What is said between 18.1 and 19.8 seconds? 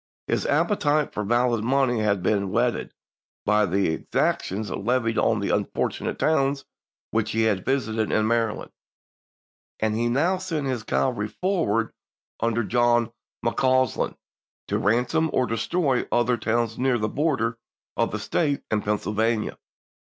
that State and Pennsyl vania.